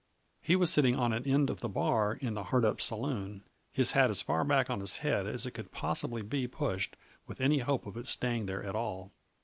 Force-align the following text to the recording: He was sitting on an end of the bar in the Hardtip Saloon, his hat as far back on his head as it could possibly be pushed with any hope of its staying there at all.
He 0.41 0.55
was 0.55 0.71
sitting 0.73 0.95
on 0.95 1.13
an 1.13 1.27
end 1.27 1.51
of 1.51 1.59
the 1.59 1.69
bar 1.69 2.13
in 2.15 2.33
the 2.33 2.45
Hardtip 2.45 2.81
Saloon, 2.81 3.43
his 3.71 3.91
hat 3.91 4.09
as 4.09 4.19
far 4.23 4.43
back 4.43 4.67
on 4.67 4.79
his 4.79 4.97
head 5.05 5.27
as 5.27 5.45
it 5.45 5.51
could 5.51 5.71
possibly 5.71 6.23
be 6.23 6.47
pushed 6.47 6.95
with 7.27 7.39
any 7.39 7.59
hope 7.59 7.85
of 7.85 7.95
its 7.95 8.09
staying 8.09 8.47
there 8.47 8.63
at 8.63 8.73
all. 8.73 9.11